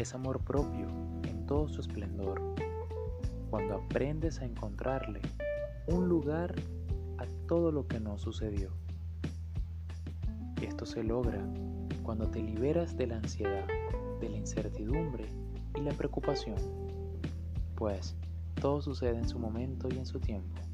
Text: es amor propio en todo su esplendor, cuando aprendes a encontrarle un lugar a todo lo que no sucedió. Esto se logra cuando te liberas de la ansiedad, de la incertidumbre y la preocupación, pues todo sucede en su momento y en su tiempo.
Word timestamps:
es 0.00 0.14
amor 0.14 0.40
propio 0.40 0.86
en 1.24 1.44
todo 1.44 1.68
su 1.68 1.82
esplendor, 1.82 2.40
cuando 3.50 3.74
aprendes 3.74 4.40
a 4.40 4.46
encontrarle 4.46 5.20
un 5.88 6.08
lugar 6.08 6.54
a 7.18 7.26
todo 7.46 7.70
lo 7.70 7.86
que 7.86 8.00
no 8.00 8.16
sucedió. 8.16 8.70
Esto 10.62 10.86
se 10.86 11.04
logra 11.04 11.44
cuando 12.02 12.28
te 12.28 12.42
liberas 12.42 12.96
de 12.96 13.08
la 13.08 13.16
ansiedad, 13.16 13.66
de 14.20 14.30
la 14.30 14.38
incertidumbre 14.38 15.26
y 15.76 15.80
la 15.82 15.92
preocupación, 15.92 16.56
pues 17.76 18.16
todo 18.58 18.80
sucede 18.80 19.18
en 19.18 19.28
su 19.28 19.38
momento 19.38 19.88
y 19.90 19.98
en 19.98 20.06
su 20.06 20.18
tiempo. 20.18 20.69